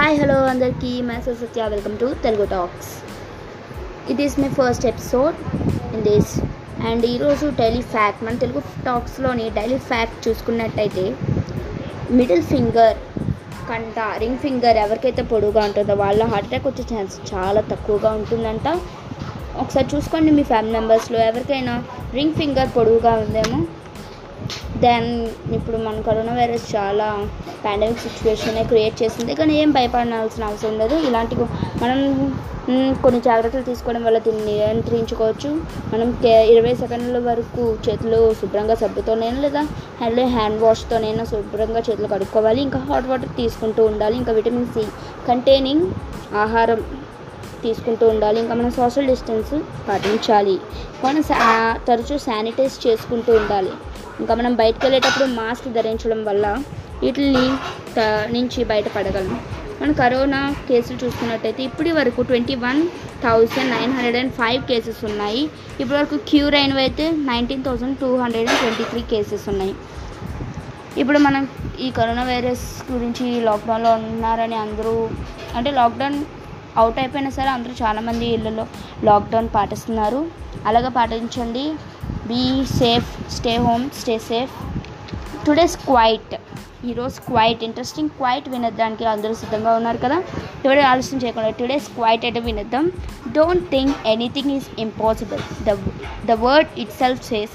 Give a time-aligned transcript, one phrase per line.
[0.00, 0.90] Hi hello అందరికీ.
[1.08, 2.90] My Satya welcome to Telugu talks
[4.12, 5.34] it is my first episode
[5.94, 6.30] in this
[6.90, 11.04] and ఈరోజు daily fact మన తెలుగు టాక్స్లోని daily fact చూసుకున్నట్టయితే
[12.18, 12.96] middle finger
[13.70, 18.66] కంట ring finger ఎవరికైతే పొడుగా ఉంటుందో వాళ్ళ హార్ట్ అటాక్ వచ్చే ఛాన్స్ చాలా తక్కువగా ఉంటుందంట.
[19.64, 21.76] ఒకసారి చూసుకోండి మీ ఫ్యామిలీ మెంబర్స్లో ఎవరికైనా
[22.18, 23.60] రింగ్ ఫింగర్ పొడుగుగా ఉందేమో.
[24.76, 27.26] దెన్ ఇప్పుడు మన కరోనా వైరస్ చాలా
[27.64, 29.34] పాండమిక్ సిచ్యువేషన్ క్రియేట్ చేసింది.
[29.34, 30.94] కానీ ఏం భయపడాల్సిన అవసరం లేదు.
[30.94, 31.36] ఇలాంటి
[31.82, 32.14] మనం
[33.02, 35.62] కొన్ని జాగ్రత్తలు తీసుకోవడం వల్ల దీన్ని నియంత్రించుకోవచ్చు.
[35.94, 42.62] మనం కే- ఇరవై సెకండ్ల వరకు చేతులు శుభ్రంగా సబ్బుతోనైనా లేదా హ్యాండ్ హ్యాండ్ వాష్తోనైనా శుభ్రంగా చేతులు కడుక్కోవాలి.
[42.62, 44.16] ఇంకా హాట్ వాటర్ తీసుకుంటూ ఉండాలి.
[44.16, 44.82] ఇంకా విటమిన్ సి
[45.28, 45.86] కంటైనింగ్
[46.34, 46.84] ఆహారం
[47.62, 48.40] తీసుకుంటూ ఉండాలి.
[48.40, 49.54] ఇంకా మనం సోషల్ డిస్టెన్స్
[49.88, 50.58] పాటించాలి.
[51.04, 51.22] మనం
[51.88, 53.70] తరచూ శానిటైజ్ చేసుకుంటూ ఉండాలి.
[54.20, 56.46] ఇంకా మనం బయటకు వెళ్ళేటప్పుడు మాస్క్ ధరించడం వల్ల
[57.02, 57.44] వీటిని
[58.36, 59.34] నుంచి బయటపడగలం.
[59.80, 62.80] మన కరోనా కేసులు చూసుకున్నట్టయితే ఇప్పటి వరకు twenty one
[63.22, 65.42] thousand nine hundred and five cases ఉన్నాయి.
[65.80, 69.74] ఇప్పటి వరకు క్యూర్ అయినవి అయితే nineteen thousand two hundred and twenty three cases ఉన్నాయి.
[71.00, 71.42] ఇప్పుడు మనం
[71.84, 74.94] ఈ కరోనా వైరస్ గురించి లాక్డౌన్లో ఉన్నారని అందరూ
[75.58, 76.18] అంటే లాక్డౌన్
[76.80, 78.64] అవుట్ అయిపోయినా సరే అందరూ చాలామంది ఇళ్ళలో
[79.08, 80.20] లాక్డౌన్ పాటిస్తున్నారు.
[80.68, 81.64] అలాగే పాటించండి.
[82.30, 82.44] Be
[82.80, 84.54] safe stay home stay safe
[85.46, 86.34] today's quote
[86.90, 90.18] ఈరోజు క్వైట్ ఇంట్రెస్టింగ్ క్వైట్ వినడానికి అందరూ సిద్ధంగా ఉన్నారు కదా?
[90.62, 92.84] టుడే ఆలోచన చేయకుండా టుడేస్ క్వైట్ అయితే వినద్దాం.
[93.36, 95.76] Don't think anything is impossible the
[96.30, 96.70] the word
[97.00, 97.54] itself says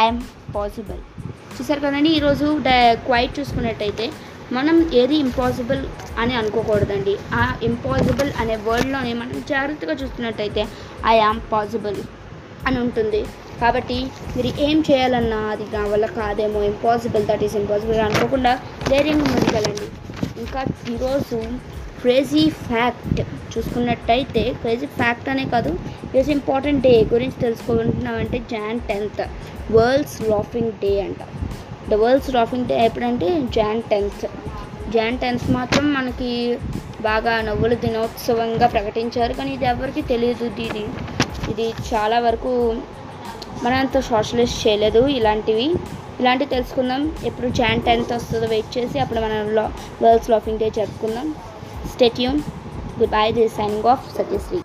[0.00, 0.20] I'm
[0.56, 1.00] possible
[1.56, 2.10] చూసారు కదండి?
[2.18, 2.70] ఈరోజు డ
[3.08, 4.06] క్వైట్ చూసుకున్నట్టయితే
[4.58, 5.82] మనం ఏది ఇంపాసిబుల్
[6.22, 7.14] అని అనుకోకూడదండి.
[7.40, 10.64] ఆ ఇంపాసిబుల్ అనే వర్డ్లోనే మనం జాగ్రత్తగా చూస్తున్నట్టయితే
[11.14, 12.00] ఐ ఆమ్ పాసిబుల్
[12.68, 13.20] అని ఉంటుంది.
[13.60, 13.98] కాబట్టి
[14.36, 18.52] మీరు ఏం చేయాలన్నా అది నా వల్ల కాదేమో ఇంపాసిబుల్ దట్ ఈస్ ఇంపాసిబుల్ అనుకోకుండా
[18.88, 19.88] ధైర్యంగా ముందుకెళ్ళండి
[20.40, 21.38] ఇంకా ఈరోజు
[22.02, 23.18] క్రేజీ ఫ్యాక్ట్
[23.52, 25.70] చూసుకున్నట్టయితే క్రేజీ ఫ్యాక్ట్ అనే కాదు
[26.04, 29.20] ఈరోజు ఇంపార్టెంట్ డే గురించి తెలుసుకుంటున్నామంటే Jan tenth
[29.70, 31.20] world's laughing day అంట.
[31.90, 34.24] ద వరల్డ్స్ లాఫింగ్ డే ఎప్పుడంటే జాన్ టెన్త్
[34.90, 36.30] జాన్ టెన్త్ మాత్రం మనకి
[37.00, 40.84] బాగా నవ్వుల దినోత్సవంగా ప్రకటించారు కానీ ఇది ఎవరికి తెలియదు ఇది
[41.50, 42.52] ఇది చాలా వరకు
[43.64, 45.66] మనంత సోషలిస్ట్ చేయలేదు ఇలాంటివి.
[46.20, 47.02] ఇలాంటివి తెలుసుకుందాం.
[47.24, 49.72] ఎప్పుడు జాన్ టెన్త్ వస్తుందో వెయిట్ చేసి అప్పుడు మనం లా
[50.02, 51.34] world's laughing day జరుపుకుందాం.
[51.92, 52.40] Stay tuned
[53.00, 54.60] good bye this signing off Satyasri